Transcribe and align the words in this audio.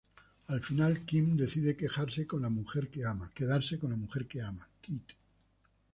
Al 0.47 0.63
final 0.63 1.05
Kim 1.05 1.37
decide 1.37 1.77
quedarse 1.77 2.25
con 2.25 2.41
la 2.41 2.49
mujer 2.49 2.89
que 2.89 3.05
ama, 3.05 3.29
Kit. 3.35 5.09